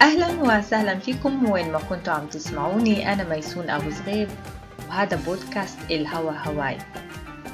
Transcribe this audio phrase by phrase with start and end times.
[0.00, 1.50] أهلا وسهلا فيكم.
[1.50, 4.28] وين ما كنتوا عم تسمعوني أنا ميسون أبو زغيب
[4.88, 6.78] وهذا بودكاست الهوى هواي.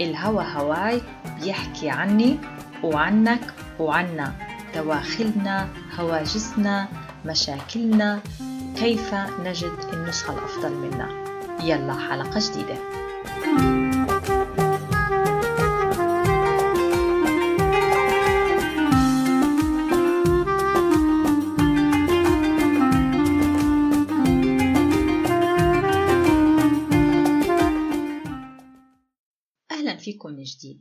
[0.00, 1.02] الهوى هواي
[1.40, 2.38] بيحكي عني
[2.82, 3.40] وعنك
[3.78, 4.32] وعنا
[4.74, 6.88] دواخلنا هواجسنا
[7.26, 8.20] مشاكلنا
[8.76, 11.08] كيف نجد النسخة الأفضل منا.
[11.62, 13.05] يلا حلقة جديدة.
[30.24, 30.80] من جديد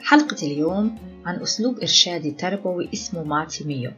[0.00, 3.90] حلقة اليوم عن أسلوب إرشادي تربوي اسمه Marte Meo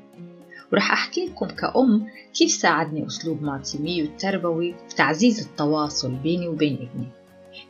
[0.72, 6.74] ورح أحكي لكم كأم كيف ساعدني أسلوب Marte Meo التربوي في تعزيز التواصل بيني وبين
[6.74, 7.21] ابني.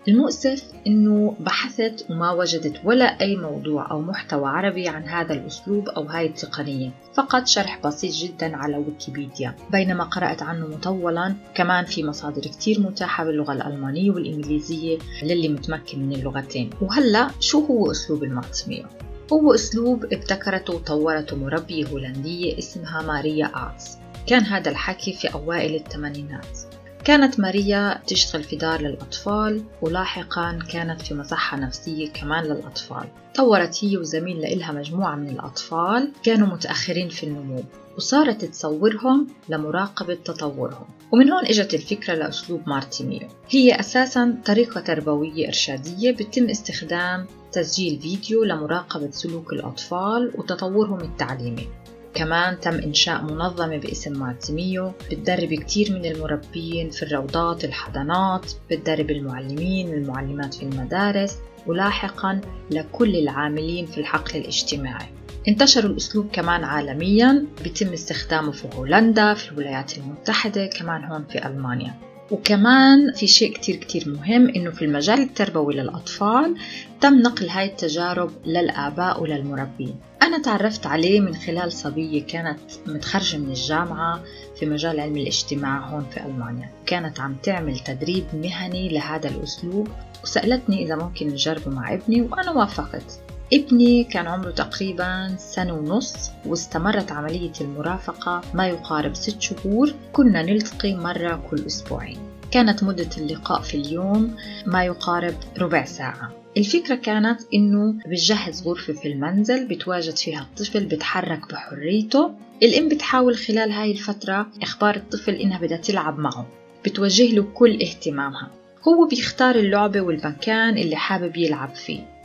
[0.08, 6.02] المؤسف إنه بحثت وما وجدت ولا أي موضوع أو محتوى عربي عن هذا الأسلوب أو
[6.02, 9.54] هاي التقنية فقط شرح بسيط جدا على ويكيبيديا.
[9.70, 16.12] بينما قرأت عنه مطولا كمان في مصادر كتير متاحة باللغة الألمانية والإنجليزية للي متمكن من
[16.12, 16.70] اللغتين.
[16.80, 18.84] وهلأ شو هو أسلوب ال Marte Meo
[19.32, 23.98] هو أسلوب ابتكرته وطورته مربية هولندية اسمها ماريا آرتس.
[24.26, 26.58] كان هذا الحكي في أوائل الثمانينات.
[27.04, 33.08] كانت ماريا تشتغل في دار للأطفال ولاحقا كانت في مصحة نفسية كمان للأطفال.
[33.34, 37.64] طورت هي وزميل لإلها مجموعة من الأطفال كانوا متأخرين في النمو
[37.96, 40.86] وصارت تصورهم لمراقبة تطورهم.
[41.12, 48.00] ومن هون إجت الفكرة لأسلوب Marte Meo هي أساسا طريقة تربوية إرشادية بتم استخدام تسجيل
[48.00, 51.68] فيديو لمراقبة سلوك الأطفال وتطورهم التعليمي.
[52.14, 59.10] كمان تم إنشاء منظمة باسم Marte Meo بتدرب كتير من المربين في الروضات الحضانات بتدرب
[59.10, 62.40] المعلمين والمعلمات في المدارس ولاحقا
[62.70, 65.06] لكل العاملين في الحقل الاجتماعي.
[65.48, 71.94] انتشر الأسلوب كمان عالميا بيتم استخدامه في هولندا في الولايات المتحدة كمان هون في ألمانيا.
[72.32, 76.56] وكمان في شيء كتير كتير مهم إنه في المجال التربوي للأطفال
[77.00, 79.94] تم نقل هاي التجارب للآباء وللمربين.
[80.22, 84.22] أنا تعرفت عليه من خلال صبية كانت متخرجة من الجامعة
[84.58, 86.70] في مجال علم الاجتماع هون في ألمانيا.
[86.86, 89.88] كانت عم تعمل تدريب مهني لهذا الأسلوب
[90.22, 93.20] وسألتني إذا ممكن نجربه مع ابني وأنا وافقت.
[93.52, 99.94] ابني كان عمره تقريبا سنة ونص واستمرت عملية المرافقة ما يقارب ست شهور.
[100.12, 102.18] كنا نلتقي مرة كل أسبوعين.
[102.50, 104.36] كانت مدة اللقاء في اليوم
[104.66, 106.32] ما يقارب ربع ساعة.
[106.56, 112.34] الفكرة كانت إنه بتجهز غرفة في المنزل بتواجد فيها الطفل بتحرك بحريته.
[112.62, 116.46] الأم بتحاول خلال هاي الفترة إخبار الطفل إنها بدها تلعب معه.
[116.84, 118.50] بتوجه له كل اهتمامها.
[118.88, 122.21] هو بيختار اللعبة والمكان اللي حابب يلعب فيه.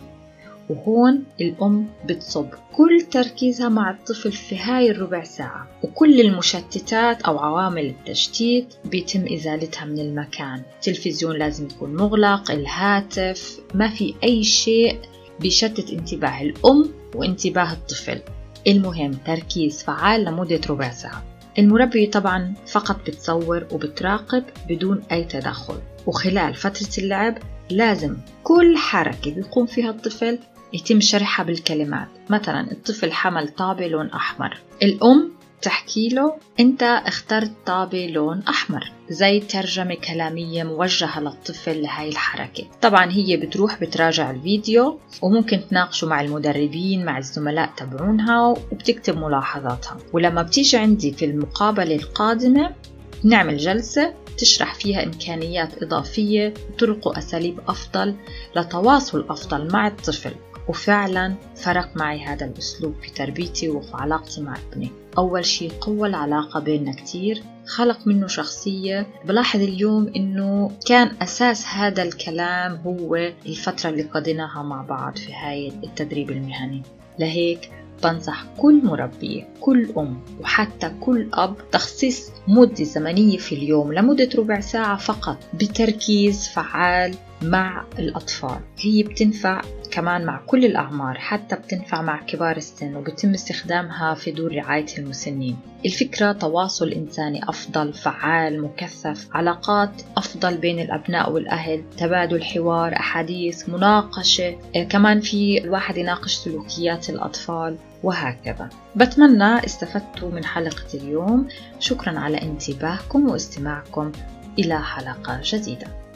[0.70, 7.86] وهون الأم بتصب كل تركيزها مع الطفل في هاي الربع ساعة وكل المشتتات أو عوامل
[7.86, 10.62] التشتيت بيتم إزالتها من المكان.
[10.76, 15.00] التلفزيون لازم يكون مغلق الهاتف ما في أي شيء
[15.40, 18.20] بيشتت انتباه الأم وانتباه الطفل.
[18.68, 21.24] المهم تركيز فعال لمدة ربع ساعة.
[21.60, 25.78] المربي طبعا فقط بتصور وبتراقب بدون أي تدخل.
[26.08, 27.38] وخلال فترة اللعب
[27.70, 30.40] لازم كل حركة بيقوم فيها الطفل
[30.74, 32.08] يتم شرحها بالكلمات.
[32.30, 34.58] مثلا الطفل حمل طابة لون أحمر.
[34.84, 38.92] الأم تحكي له أنت اخترت طابة لون أحمر.
[39.10, 42.64] زي ترجمة كلامية موجهة للطفل لهاي الحركة.
[42.82, 49.98] طبعا هي بتروح بتراجع الفيديو وممكن تناقشه مع المدربين مع الزملاء تبعونها وبتكتب ملاحظاتها.
[50.14, 52.76] ولما بتيجي عندي في المقابلة القادمة
[53.24, 58.16] نعمل جلسة تشرح فيها إمكانيات إضافية وطرق وأساليب أفضل
[58.56, 60.32] لتواصل أفضل مع الطفل.
[60.68, 64.92] وفعلا فرق معي هذا الأسلوب في تربيتي وفي علاقتي مع ابني.
[65.18, 67.44] أول شيء قوى العلاقة بيننا كتير.
[67.66, 69.08] خلق منه شخصية.
[69.26, 73.16] بلاحظ اليوم إنه كان أساس هذا الكلام هو
[73.46, 76.84] الفترة اللي قضيناها مع بعض في هاي التدريب المهني.
[77.20, 77.72] لهيك
[78.04, 84.60] بنصح كل مربية كل أم وحتى كل أب تخصيص مدة زمنية في اليوم لمدة ربع
[84.60, 88.60] ساعة فقط بتركيز فعال مع الأطفال.
[88.80, 89.62] هي بتنفع
[89.92, 95.58] كمان مع كل الأعمار حتى بتنفع مع كبار السن وبتم استخدامها في دور رعاية المسنين.
[95.86, 104.58] الفكرة تواصل إنساني أفضل فعال مكثف علاقات أفضل بين الأبناء والأهل تبادل حوار أحاديث مناقشة.
[104.76, 108.70] آه، كمان في الواحد يناقش سلوكيات الأطفال وهكذا.
[108.96, 111.48] بتمنى استفدتوا من حلقة اليوم.
[111.80, 114.12] شكرا على انتباهكم واستماعكم.
[114.60, 116.07] إلى حلقة جديدة.